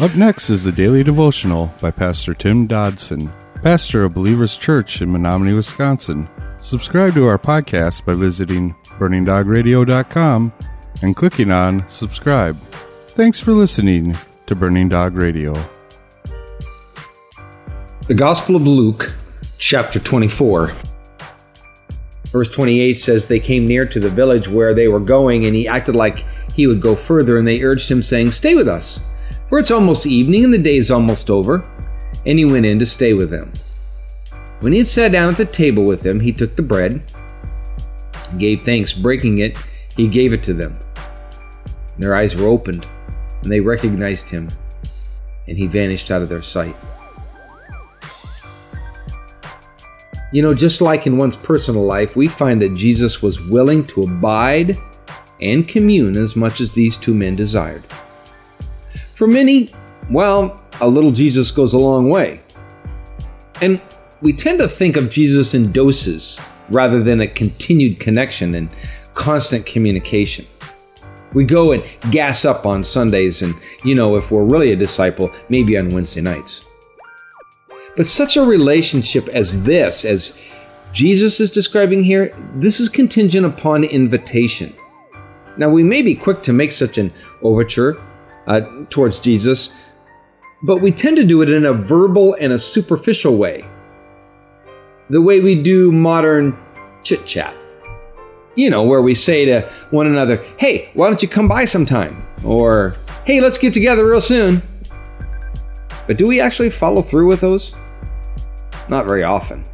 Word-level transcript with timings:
Up 0.00 0.14
next 0.14 0.48
is 0.48 0.62
the 0.62 0.70
Daily 0.70 1.02
Devotional 1.02 1.68
by 1.82 1.90
Pastor 1.90 2.32
Tim 2.32 2.68
Dodson, 2.68 3.32
pastor 3.64 4.04
of 4.04 4.14
Believers 4.14 4.56
Church 4.56 5.02
in 5.02 5.10
Menominee, 5.10 5.54
Wisconsin. 5.54 6.28
Subscribe 6.60 7.14
to 7.14 7.26
our 7.26 7.36
podcast 7.36 8.04
by 8.04 8.14
visiting 8.14 8.76
burningdogradio.com 9.00 10.52
and 11.02 11.16
clicking 11.16 11.50
on 11.50 11.88
subscribe. 11.88 12.54
Thanks 12.54 13.40
for 13.40 13.50
listening 13.50 14.16
to 14.46 14.54
Burning 14.54 14.88
Dog 14.88 15.16
Radio. 15.16 15.52
The 18.06 18.14
Gospel 18.14 18.54
of 18.54 18.68
Luke, 18.68 19.16
chapter 19.58 19.98
24. 19.98 20.74
Verse 22.26 22.50
28 22.50 22.94
says, 22.94 23.26
They 23.26 23.40
came 23.40 23.66
near 23.66 23.84
to 23.84 23.98
the 23.98 24.10
village 24.10 24.46
where 24.46 24.74
they 24.74 24.86
were 24.86 25.00
going, 25.00 25.44
and 25.44 25.56
he 25.56 25.66
acted 25.66 25.96
like 25.96 26.24
he 26.54 26.68
would 26.68 26.80
go 26.80 26.94
further, 26.94 27.36
and 27.36 27.48
they 27.48 27.64
urged 27.64 27.90
him, 27.90 28.00
saying, 28.00 28.30
Stay 28.30 28.54
with 28.54 28.68
us, 28.68 29.00
for 29.48 29.58
it's 29.58 29.70
almost 29.70 30.06
evening, 30.06 30.44
and 30.44 30.52
the 30.52 30.58
day 30.58 30.76
is 30.76 30.90
almost 30.90 31.30
over. 31.30 31.64
And 32.26 32.38
he 32.38 32.44
went 32.44 32.66
in 32.66 32.78
to 32.78 32.86
stay 32.86 33.14
with 33.14 33.30
them. 33.30 33.52
When 34.60 34.72
he 34.72 34.78
had 34.80 34.88
sat 34.88 35.12
down 35.12 35.30
at 35.30 35.36
the 35.36 35.44
table 35.44 35.84
with 35.86 36.02
them, 36.02 36.20
he 36.20 36.32
took 36.32 36.56
the 36.56 36.62
bread, 36.62 37.00
gave 38.38 38.62
thanks, 38.62 38.92
breaking 38.92 39.38
it, 39.38 39.56
he 39.96 40.08
gave 40.08 40.32
it 40.32 40.42
to 40.44 40.52
them. 40.52 40.76
And 41.94 42.02
Their 42.02 42.14
eyes 42.14 42.34
were 42.34 42.48
opened, 42.48 42.86
and 43.42 43.52
they 43.52 43.60
recognized 43.60 44.28
him, 44.28 44.48
and 45.46 45.56
he 45.56 45.66
vanished 45.66 46.10
out 46.10 46.22
of 46.22 46.28
their 46.28 46.42
sight. 46.42 46.74
You 50.32 50.42
know, 50.42 50.54
just 50.54 50.80
like 50.80 51.06
in 51.06 51.16
one's 51.16 51.36
personal 51.36 51.84
life, 51.84 52.14
we 52.16 52.28
find 52.28 52.60
that 52.60 52.74
Jesus 52.74 53.22
was 53.22 53.48
willing 53.48 53.86
to 53.86 54.02
abide 54.02 54.76
and 55.40 55.66
commune 55.66 56.16
as 56.16 56.36
much 56.36 56.60
as 56.60 56.72
these 56.72 56.96
two 56.96 57.14
men 57.14 57.34
desired. 57.34 57.84
For 59.18 59.26
many, 59.26 59.68
well, 60.12 60.62
a 60.80 60.86
little 60.86 61.10
Jesus 61.10 61.50
goes 61.50 61.74
a 61.74 61.76
long 61.76 62.08
way. 62.08 62.40
And 63.60 63.80
we 64.22 64.32
tend 64.32 64.60
to 64.60 64.68
think 64.68 64.96
of 64.96 65.10
Jesus 65.10 65.54
in 65.54 65.72
doses 65.72 66.38
rather 66.68 67.02
than 67.02 67.22
a 67.22 67.26
continued 67.26 67.98
connection 67.98 68.54
and 68.54 68.68
constant 69.14 69.66
communication. 69.66 70.46
We 71.34 71.46
go 71.46 71.72
and 71.72 71.82
gas 72.12 72.44
up 72.44 72.64
on 72.64 72.84
Sundays, 72.84 73.42
and, 73.42 73.56
you 73.84 73.96
know, 73.96 74.14
if 74.14 74.30
we're 74.30 74.44
really 74.44 74.70
a 74.70 74.76
disciple, 74.76 75.32
maybe 75.48 75.76
on 75.76 75.88
Wednesday 75.88 76.20
nights. 76.20 76.68
But 77.96 78.06
such 78.06 78.36
a 78.36 78.44
relationship 78.44 79.26
as 79.30 79.64
this, 79.64 80.04
as 80.04 80.40
Jesus 80.92 81.40
is 81.40 81.50
describing 81.50 82.04
here, 82.04 82.32
this 82.54 82.78
is 82.78 82.88
contingent 82.88 83.46
upon 83.46 83.82
invitation. 83.82 84.72
Now, 85.56 85.70
we 85.70 85.82
may 85.82 86.02
be 86.02 86.14
quick 86.14 86.40
to 86.44 86.52
make 86.52 86.70
such 86.70 86.98
an 86.98 87.12
overture 87.42 88.00
uh, 88.48 88.62
towards 88.90 89.20
Jesus, 89.20 89.72
but 90.64 90.78
we 90.78 90.90
tend 90.90 91.16
to 91.18 91.24
do 91.24 91.42
it 91.42 91.48
in 91.48 91.66
a 91.66 91.72
verbal 91.72 92.34
and 92.40 92.52
a 92.52 92.58
superficial 92.58 93.36
way. 93.36 93.64
The 95.10 95.22
way 95.22 95.38
we 95.38 95.62
do 95.62 95.92
modern 95.92 96.58
chit 97.04 97.24
chat 97.24 97.54
you 98.58 98.68
know, 98.70 98.82
where 98.82 99.02
we 99.02 99.14
say 99.14 99.44
to 99.44 99.60
one 99.90 100.08
another, 100.08 100.44
hey, 100.56 100.90
why 100.94 101.06
don't 101.06 101.22
you 101.22 101.28
come 101.28 101.46
by 101.46 101.64
sometime? 101.64 102.26
Or, 102.44 102.96
hey, 103.24 103.40
let's 103.40 103.56
get 103.56 103.72
together 103.72 104.04
real 104.04 104.20
soon. 104.20 104.60
But 106.08 106.18
do 106.18 106.26
we 106.26 106.40
actually 106.40 106.70
follow 106.70 107.00
through 107.00 107.28
with 107.28 107.40
those? 107.40 107.76
Not 108.88 109.06
very 109.06 109.22
often. 109.22 109.64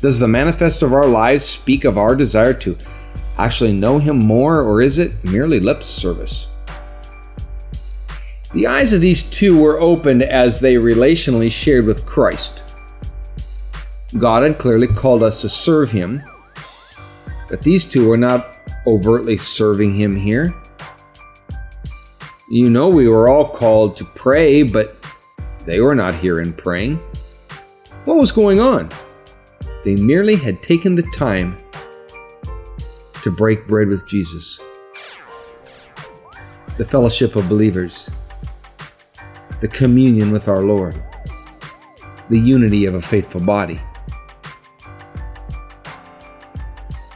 Does 0.00 0.20
the 0.20 0.28
manifest 0.28 0.84
of 0.84 0.92
our 0.92 1.06
lives 1.06 1.44
speak 1.44 1.82
of 1.82 1.98
our 1.98 2.14
desire 2.14 2.54
to 2.54 2.78
actually 3.38 3.72
know 3.72 3.98
Him 3.98 4.18
more, 4.18 4.60
or 4.60 4.82
is 4.82 5.00
it 5.00 5.24
merely 5.24 5.58
lip 5.58 5.82
service? 5.82 6.46
The 8.56 8.66
eyes 8.66 8.92
of 8.92 9.00
these 9.00 9.22
two 9.22 9.56
were 9.56 9.80
opened 9.80 10.24
as 10.24 10.58
they 10.58 10.74
relationally 10.74 11.50
shared 11.50 11.86
with 11.86 12.04
Christ. 12.04 12.62
God 14.18 14.42
had 14.42 14.58
clearly 14.58 14.88
called 14.88 15.22
us 15.22 15.40
to 15.42 15.48
serve 15.48 15.90
Him 15.90 16.20
but 17.48 17.62
these 17.62 17.84
two 17.84 18.08
were 18.08 18.16
not 18.16 18.56
overtly 18.86 19.36
serving 19.36 19.94
him 19.94 20.16
here. 20.16 20.54
You 22.48 22.70
know, 22.70 22.88
we 22.88 23.08
were 23.08 23.28
all 23.28 23.46
called 23.46 23.96
to 23.96 24.04
pray, 24.04 24.62
but 24.62 24.96
they 25.64 25.80
were 25.80 25.94
not 25.94 26.14
here 26.14 26.40
in 26.40 26.52
praying. 26.52 26.96
What 28.04 28.16
was 28.16 28.32
going 28.32 28.60
on? 28.60 28.88
They 29.84 29.96
merely 29.96 30.36
had 30.36 30.62
taken 30.62 30.94
the 30.94 31.08
time 31.14 31.56
to 33.22 33.30
break 33.30 33.66
bread 33.66 33.88
with 33.88 34.06
Jesus. 34.08 34.60
The 36.76 36.84
fellowship 36.84 37.36
of 37.36 37.48
believers, 37.48 38.10
the 39.60 39.68
communion 39.68 40.30
with 40.30 40.48
our 40.48 40.62
Lord, 40.62 41.02
the 42.28 42.38
unity 42.38 42.84
of 42.84 42.94
a 42.94 43.02
faithful 43.02 43.44
body. 43.44 43.80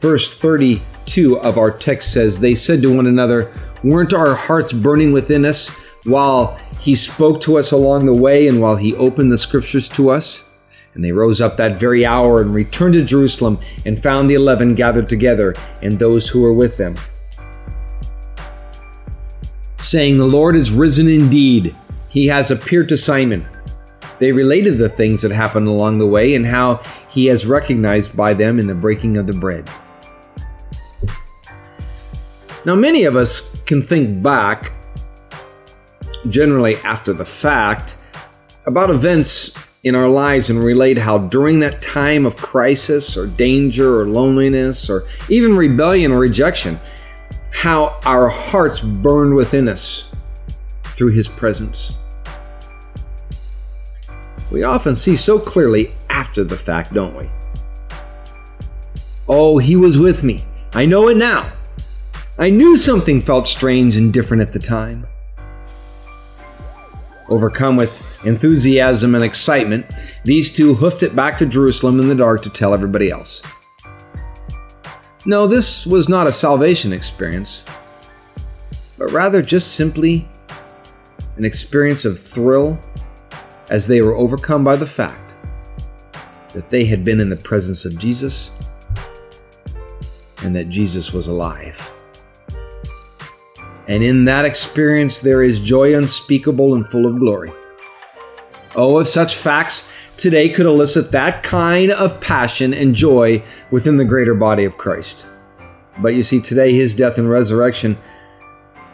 Verse 0.00 0.34
32 0.34 1.38
of 1.38 1.58
our 1.58 1.70
text 1.70 2.12
says, 2.12 2.40
They 2.40 2.54
said 2.54 2.82
to 2.82 2.94
one 2.94 3.06
another, 3.06 3.52
Weren't 3.84 4.12
our 4.12 4.34
hearts 4.34 4.72
burning 4.72 5.12
within 5.12 5.44
us 5.44 5.68
while 6.04 6.58
he 6.80 6.96
spoke 6.96 7.40
to 7.42 7.58
us 7.58 7.70
along 7.70 8.06
the 8.06 8.16
way 8.16 8.48
and 8.48 8.60
while 8.60 8.74
he 8.74 8.96
opened 8.96 9.30
the 9.30 9.38
scriptures 9.38 9.88
to 9.90 10.10
us? 10.10 10.44
And 10.94 11.04
they 11.04 11.12
rose 11.12 11.40
up 11.40 11.56
that 11.56 11.78
very 11.78 12.04
hour 12.04 12.42
and 12.42 12.52
returned 12.52 12.94
to 12.94 13.04
Jerusalem 13.04 13.58
and 13.86 14.02
found 14.02 14.28
the 14.28 14.34
eleven 14.34 14.74
gathered 14.74 15.08
together 15.08 15.54
and 15.80 15.92
those 15.92 16.28
who 16.28 16.40
were 16.40 16.52
with 16.52 16.76
them. 16.76 16.96
Saying, 19.78 20.18
The 20.18 20.26
Lord 20.26 20.56
is 20.56 20.70
risen 20.70 21.08
indeed. 21.08 21.74
He 22.12 22.26
has 22.26 22.50
appeared 22.50 22.90
to 22.90 22.98
Simon. 22.98 23.46
They 24.18 24.32
related 24.32 24.76
the 24.76 24.90
things 24.90 25.22
that 25.22 25.32
happened 25.32 25.66
along 25.66 25.96
the 25.96 26.06
way 26.06 26.34
and 26.34 26.46
how 26.46 26.82
he 27.08 27.24
has 27.26 27.46
recognized 27.46 28.14
by 28.14 28.34
them 28.34 28.58
in 28.58 28.66
the 28.66 28.74
breaking 28.74 29.16
of 29.16 29.26
the 29.26 29.32
bread. 29.32 29.66
Now, 32.66 32.74
many 32.74 33.04
of 33.04 33.16
us 33.16 33.40
can 33.64 33.80
think 33.80 34.22
back, 34.22 34.72
generally 36.28 36.76
after 36.84 37.14
the 37.14 37.24
fact, 37.24 37.96
about 38.66 38.90
events 38.90 39.50
in 39.82 39.94
our 39.94 40.08
lives 40.08 40.50
and 40.50 40.62
relate 40.62 40.98
how 40.98 41.16
during 41.16 41.60
that 41.60 41.80
time 41.80 42.26
of 42.26 42.36
crisis 42.36 43.16
or 43.16 43.26
danger 43.26 43.98
or 44.00 44.04
loneliness 44.04 44.90
or 44.90 45.04
even 45.30 45.56
rebellion 45.56 46.12
or 46.12 46.18
rejection, 46.18 46.78
how 47.50 47.98
our 48.04 48.28
hearts 48.28 48.80
burned 48.80 49.34
within 49.34 49.66
us 49.66 50.04
through 50.82 51.10
His 51.10 51.26
presence. 51.26 51.98
We 54.52 54.64
often 54.64 54.94
see 54.94 55.16
so 55.16 55.38
clearly 55.38 55.92
after 56.10 56.44
the 56.44 56.58
fact, 56.58 56.92
don't 56.92 57.16
we? 57.16 57.26
Oh, 59.26 59.56
He 59.56 59.76
was 59.76 59.96
with 59.96 60.22
me. 60.22 60.44
I 60.74 60.84
know 60.84 61.08
it 61.08 61.16
now. 61.16 61.50
I 62.38 62.50
knew 62.50 62.76
something 62.76 63.20
felt 63.20 63.48
strange 63.48 63.96
and 63.96 64.12
different 64.12 64.42
at 64.42 64.52
the 64.52 64.58
time. 64.58 65.06
Overcome 67.30 67.76
with 67.76 68.26
enthusiasm 68.26 69.14
and 69.14 69.24
excitement, 69.24 69.86
these 70.24 70.52
two 70.52 70.74
hoofed 70.74 71.02
it 71.02 71.16
back 71.16 71.38
to 71.38 71.46
Jerusalem 71.46 71.98
in 71.98 72.08
the 72.08 72.14
dark 72.14 72.42
to 72.42 72.50
tell 72.50 72.74
everybody 72.74 73.10
else. 73.10 73.42
No, 75.24 75.46
this 75.46 75.86
was 75.86 76.08
not 76.10 76.26
a 76.26 76.32
salvation 76.32 76.92
experience, 76.92 77.64
but 78.98 79.12
rather 79.12 79.40
just 79.40 79.72
simply 79.72 80.28
an 81.36 81.44
experience 81.44 82.04
of 82.04 82.18
thrill 82.18 82.78
as 83.72 83.86
they 83.86 84.02
were 84.02 84.14
overcome 84.14 84.62
by 84.62 84.76
the 84.76 84.86
fact 84.86 85.34
that 86.52 86.68
they 86.68 86.84
had 86.84 87.06
been 87.06 87.22
in 87.22 87.30
the 87.30 87.36
presence 87.36 87.86
of 87.86 87.98
Jesus 87.98 88.50
and 90.42 90.54
that 90.54 90.68
Jesus 90.68 91.10
was 91.10 91.26
alive. 91.26 91.90
And 93.88 94.02
in 94.02 94.26
that 94.26 94.44
experience, 94.44 95.20
there 95.20 95.42
is 95.42 95.58
joy 95.58 95.96
unspeakable 95.96 96.74
and 96.74 96.86
full 96.86 97.06
of 97.06 97.18
glory. 97.18 97.50
Oh, 98.76 98.98
if 98.98 99.08
such 99.08 99.36
facts 99.36 99.90
today 100.18 100.50
could 100.50 100.66
elicit 100.66 101.10
that 101.12 101.42
kind 101.42 101.92
of 101.92 102.20
passion 102.20 102.74
and 102.74 102.94
joy 102.94 103.42
within 103.70 103.96
the 103.96 104.04
greater 104.04 104.34
body 104.34 104.66
of 104.66 104.76
Christ. 104.76 105.26
But 105.98 106.14
you 106.14 106.22
see, 106.22 106.42
today 106.42 106.74
his 106.74 106.92
death 106.92 107.16
and 107.16 107.28
resurrection 107.28 107.96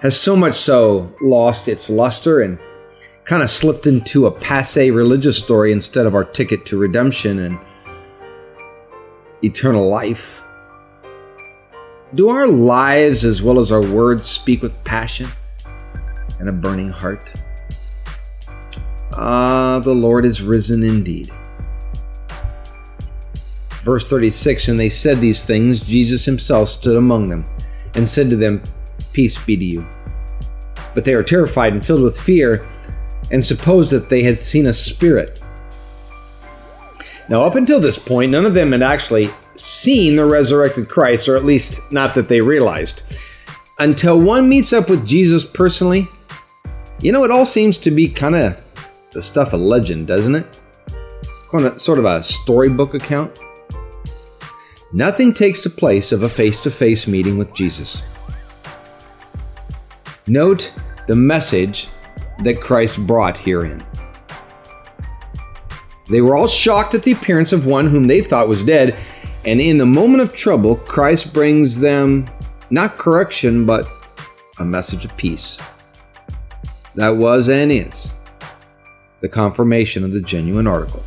has 0.00 0.18
so 0.18 0.36
much 0.36 0.54
so 0.54 1.12
lost 1.20 1.66
its 1.66 1.90
luster 1.90 2.40
and 2.40 2.56
kind 3.30 3.44
of 3.44 3.48
slipped 3.48 3.86
into 3.86 4.26
a 4.26 4.30
passe 4.32 4.90
religious 4.90 5.38
story 5.38 5.70
instead 5.70 6.04
of 6.04 6.16
our 6.16 6.24
ticket 6.24 6.66
to 6.66 6.76
redemption 6.76 7.38
and 7.38 7.56
eternal 9.44 9.88
life. 9.88 10.42
Do 12.16 12.30
our 12.30 12.48
lives 12.48 13.24
as 13.24 13.40
well 13.40 13.60
as 13.60 13.70
our 13.70 13.82
words 13.82 14.26
speak 14.28 14.62
with 14.62 14.82
passion 14.82 15.28
and 16.40 16.48
a 16.48 16.52
burning 16.52 16.88
heart? 16.88 17.32
Ah, 19.12 19.78
the 19.78 19.94
Lord 19.94 20.24
is 20.24 20.42
risen 20.42 20.82
indeed. 20.82 21.30
Verse 23.84 24.04
36 24.06 24.66
And 24.66 24.80
they 24.80 24.90
said 24.90 25.20
these 25.20 25.44
things, 25.44 25.78
Jesus 25.78 26.24
himself 26.24 26.68
stood 26.68 26.96
among 26.96 27.28
them 27.28 27.44
and 27.94 28.08
said 28.08 28.28
to 28.30 28.36
them, 28.36 28.60
Peace 29.12 29.38
be 29.38 29.56
to 29.56 29.64
you. 29.64 29.86
But 30.96 31.04
they 31.04 31.14
were 31.14 31.22
terrified 31.22 31.74
and 31.74 31.86
filled 31.86 32.02
with 32.02 32.20
fear 32.20 32.66
and 33.30 33.44
supposed 33.44 33.92
that 33.92 34.08
they 34.08 34.22
had 34.22 34.38
seen 34.38 34.66
a 34.66 34.72
spirit. 34.72 35.42
Now, 37.28 37.42
up 37.42 37.54
until 37.54 37.78
this 37.78 37.98
point, 37.98 38.32
none 38.32 38.44
of 38.44 38.54
them 38.54 38.72
had 38.72 38.82
actually 38.82 39.30
seen 39.54 40.16
the 40.16 40.24
resurrected 40.24 40.88
Christ, 40.88 41.28
or 41.28 41.36
at 41.36 41.44
least 41.44 41.78
not 41.92 42.14
that 42.16 42.28
they 42.28 42.40
realized. 42.40 43.02
Until 43.78 44.20
one 44.20 44.48
meets 44.48 44.72
up 44.72 44.90
with 44.90 45.06
Jesus 45.06 45.44
personally, 45.44 46.06
you 47.00 47.12
know, 47.12 47.24
it 47.24 47.30
all 47.30 47.46
seems 47.46 47.78
to 47.78 47.90
be 47.90 48.08
kind 48.08 48.34
of 48.34 48.62
the 49.12 49.22
stuff 49.22 49.52
of 49.52 49.60
legend, 49.60 50.06
doesn't 50.06 50.34
it? 50.34 50.60
Sort 51.80 51.98
of 51.98 52.04
a 52.04 52.22
storybook 52.22 52.94
account. 52.94 53.38
Nothing 54.92 55.32
takes 55.32 55.62
the 55.62 55.70
place 55.70 56.10
of 56.10 56.24
a 56.24 56.28
face 56.28 56.58
to 56.60 56.70
face 56.70 57.06
meeting 57.06 57.38
with 57.38 57.54
Jesus. 57.54 58.02
Note 60.26 60.72
the 61.06 61.16
message 61.16 61.88
that 62.42 62.60
Christ 62.60 63.06
brought 63.06 63.36
herein. 63.36 63.84
They 66.08 66.20
were 66.20 66.36
all 66.36 66.48
shocked 66.48 66.94
at 66.94 67.02
the 67.02 67.12
appearance 67.12 67.52
of 67.52 67.66
one 67.66 67.86
whom 67.86 68.06
they 68.06 68.20
thought 68.20 68.48
was 68.48 68.64
dead, 68.64 68.98
and 69.44 69.60
in 69.60 69.78
the 69.78 69.86
moment 69.86 70.22
of 70.22 70.34
trouble, 70.34 70.76
Christ 70.76 71.32
brings 71.32 71.78
them 71.78 72.28
not 72.70 72.98
correction, 72.98 73.64
but 73.64 73.86
a 74.58 74.64
message 74.64 75.04
of 75.04 75.16
peace. 75.16 75.58
That 76.94 77.10
was 77.10 77.48
and 77.48 77.70
is 77.70 78.12
the 79.20 79.28
confirmation 79.28 80.04
of 80.04 80.12
the 80.12 80.20
genuine 80.20 80.66
article. 80.66 81.02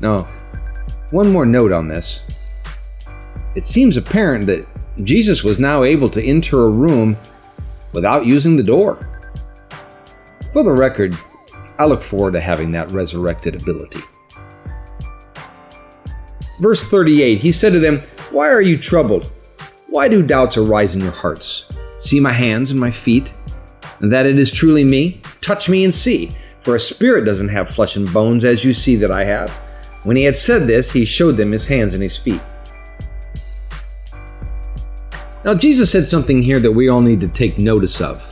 Now, 0.00 0.28
one 1.10 1.32
more 1.32 1.44
note 1.44 1.72
on 1.72 1.88
this. 1.88 2.20
It 3.56 3.64
seems 3.64 3.96
apparent 3.96 4.46
that 4.46 4.66
Jesus 5.04 5.42
was 5.42 5.58
now 5.58 5.84
able 5.84 6.08
to 6.10 6.22
enter 6.22 6.64
a 6.64 6.70
room 6.70 7.16
without 7.92 8.24
using 8.24 8.56
the 8.56 8.62
door. 8.62 9.17
For 10.52 10.62
the 10.62 10.72
record, 10.72 11.16
I 11.78 11.84
look 11.84 12.02
forward 12.02 12.32
to 12.32 12.40
having 12.40 12.70
that 12.72 12.90
resurrected 12.90 13.60
ability. 13.60 14.00
Verse 16.60 16.84
38 16.84 17.38
He 17.38 17.52
said 17.52 17.72
to 17.72 17.78
them, 17.78 17.98
Why 18.30 18.48
are 18.48 18.62
you 18.62 18.76
troubled? 18.76 19.30
Why 19.88 20.08
do 20.08 20.22
doubts 20.22 20.56
arise 20.56 20.94
in 20.94 21.02
your 21.02 21.12
hearts? 21.12 21.64
See 21.98 22.20
my 22.20 22.32
hands 22.32 22.70
and 22.70 22.80
my 22.80 22.90
feet, 22.90 23.32
and 24.00 24.12
that 24.12 24.26
it 24.26 24.38
is 24.38 24.50
truly 24.50 24.84
me? 24.84 25.20
Touch 25.40 25.68
me 25.68 25.84
and 25.84 25.94
see, 25.94 26.30
for 26.60 26.76
a 26.76 26.80
spirit 26.80 27.24
doesn't 27.24 27.48
have 27.48 27.70
flesh 27.70 27.96
and 27.96 28.12
bones 28.12 28.44
as 28.44 28.64
you 28.64 28.72
see 28.72 28.96
that 28.96 29.10
I 29.10 29.24
have. 29.24 29.50
When 30.04 30.16
he 30.16 30.24
had 30.24 30.36
said 30.36 30.66
this, 30.66 30.92
he 30.92 31.04
showed 31.04 31.36
them 31.36 31.52
his 31.52 31.66
hands 31.66 31.94
and 31.94 32.02
his 32.02 32.16
feet. 32.16 32.40
Now, 35.44 35.54
Jesus 35.54 35.90
said 35.90 36.06
something 36.06 36.42
here 36.42 36.60
that 36.60 36.72
we 36.72 36.88
all 36.88 37.00
need 37.00 37.20
to 37.20 37.28
take 37.28 37.58
notice 37.58 38.00
of. 38.00 38.27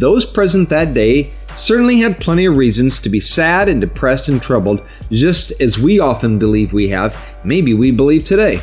Those 0.00 0.24
present 0.24 0.70
that 0.70 0.94
day 0.94 1.24
certainly 1.58 1.98
had 1.98 2.18
plenty 2.18 2.46
of 2.46 2.56
reasons 2.56 3.00
to 3.00 3.10
be 3.10 3.20
sad 3.20 3.68
and 3.68 3.82
depressed 3.82 4.30
and 4.30 4.40
troubled, 4.40 4.80
just 5.10 5.52
as 5.60 5.78
we 5.78 6.00
often 6.00 6.38
believe 6.38 6.72
we 6.72 6.88
have, 6.88 7.14
maybe 7.44 7.74
we 7.74 7.90
believe 7.90 8.24
today. 8.24 8.62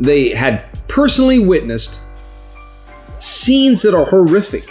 They 0.00 0.30
had 0.30 0.64
personally 0.88 1.40
witnessed 1.40 2.00
scenes 3.18 3.82
that 3.82 3.92
are 3.92 4.06
horrific. 4.06 4.64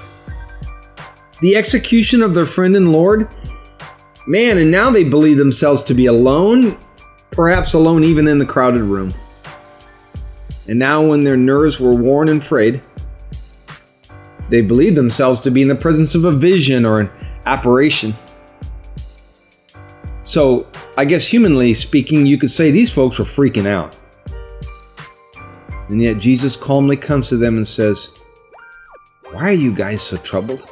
The 1.41 1.55
execution 1.55 2.23
of 2.23 2.33
their 2.33 2.47
friend 2.47 2.75
and 2.75 2.91
Lord, 2.91 3.27
man, 4.25 4.57
and 4.57 4.71
now 4.71 4.89
they 4.89 5.03
believe 5.03 5.37
themselves 5.37 5.83
to 5.83 5.93
be 5.93 6.07
alone, 6.07 6.79
perhaps 7.29 7.75
alone 7.75 8.03
even 8.03 8.27
in 8.27 8.39
the 8.39 8.45
crowded 8.47 8.81
room. 8.81 9.13
And 10.67 10.79
now, 10.79 11.05
when 11.05 11.19
their 11.19 11.37
nerves 11.37 11.79
were 11.79 11.95
worn 11.95 12.27
and 12.27 12.43
frayed, 12.43 12.81
they 14.49 14.61
believed 14.61 14.95
themselves 14.95 15.39
to 15.41 15.51
be 15.51 15.61
in 15.61 15.67
the 15.67 15.75
presence 15.75 16.15
of 16.15 16.25
a 16.25 16.31
vision 16.31 16.85
or 16.85 16.99
an 16.99 17.09
apparition. 17.45 18.13
So, 20.23 20.67
I 20.97 21.05
guess 21.05 21.25
humanly 21.25 21.73
speaking, 21.73 22.25
you 22.25 22.37
could 22.37 22.51
say 22.51 22.71
these 22.71 22.91
folks 22.91 23.17
were 23.17 23.25
freaking 23.25 23.67
out. 23.67 23.97
And 25.89 26.01
yet, 26.03 26.19
Jesus 26.19 26.55
calmly 26.55 26.97
comes 26.97 27.29
to 27.29 27.37
them 27.37 27.55
and 27.57 27.67
says, 27.67 28.09
Why 29.31 29.43
are 29.43 29.53
you 29.53 29.73
guys 29.73 30.01
so 30.01 30.17
troubled? 30.17 30.67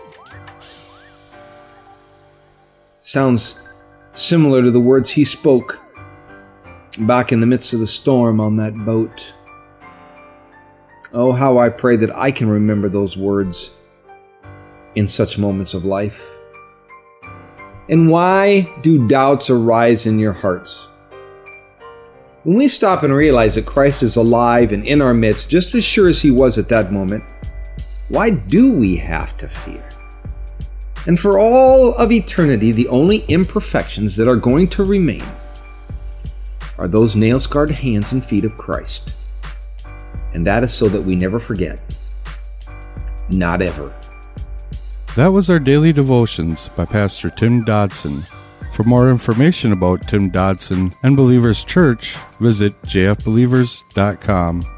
Sounds 3.00 3.62
similar 4.14 4.62
to 4.62 4.72
the 4.72 4.80
words 4.80 5.10
he 5.10 5.24
spoke 5.24 5.80
back 7.00 7.32
in 7.32 7.40
the 7.40 7.46
midst 7.46 7.74
of 7.74 7.80
the 7.80 7.88
storm 7.88 8.42
on 8.42 8.58
that 8.58 8.76
boat. 8.76 9.34
Oh, 11.18 11.32
how 11.32 11.60
I 11.60 11.70
pray 11.70 11.96
that 11.96 12.14
I 12.14 12.30
can 12.30 12.50
remember 12.50 12.90
those 12.90 13.16
words 13.16 13.72
in 14.96 15.08
such 15.08 15.38
moments 15.38 15.74
of 15.74 15.86
life. 15.86 16.30
And 17.88 18.10
why 18.10 18.70
do 18.82 19.08
doubts 19.08 19.50
arise 19.50 20.08
in 20.08 20.20
your 20.20 20.34
hearts? 20.34 20.78
When 22.44 22.58
we 22.58 22.68
stop 22.68 23.04
and 23.04 23.14
realize 23.14 23.56
that 23.56 23.66
Christ 23.66 24.04
is 24.04 24.18
alive 24.18 24.74
and 24.74 24.86
in 24.86 25.02
our 25.02 25.14
midst, 25.14 25.50
just 25.50 25.74
as 25.74 25.86
sure 25.86 26.10
as 26.10 26.22
he 26.22 26.32
was 26.32 26.58
at 26.58 26.68
that 26.68 26.92
moment, 26.92 27.24
why 28.10 28.32
do 28.32 28.74
we 28.74 28.98
have 28.98 29.38
to 29.38 29.48
fear? 29.48 29.88
And 31.08 31.18
for 31.18 31.40
all 31.40 31.96
of 31.96 32.12
eternity, 32.12 32.74
the 32.74 32.90
only 32.90 33.20
imperfections 33.30 34.18
that 34.18 34.28
are 34.28 34.36
going 34.36 34.68
to 34.68 34.84
remain 34.84 35.24
are 36.78 36.90
those 36.90 37.16
nail 37.16 37.40
scarred 37.40 37.72
hands 37.72 38.12
and 38.12 38.24
feet 38.24 38.44
of 38.44 38.58
Christ 38.58 39.25
and 40.36 40.46
that 40.46 40.64
is 40.64 40.74
so 40.74 40.90
that 40.90 41.02
we 41.02 41.16
never 41.16 41.40
forget. 41.40 41.80
Not 43.30 43.62
ever. 43.62 43.92
That 45.16 45.28
was 45.30 45.50
our 45.50 45.60
daily 45.60 45.94
devotions 45.94 46.68
by 46.70 46.84
Pastor 46.84 47.30
Tim 47.30 47.64
Dodson. 47.64 48.22
For 48.74 48.84
more 48.84 49.10
information 49.10 49.72
about 49.72 50.06
Tim 50.10 50.30
Dodson 50.30 50.94
and 51.04 51.16
Believers 51.16 51.64
Church, 51.64 52.18
visit 52.42 52.80
jfbelievers.com. 52.82 54.75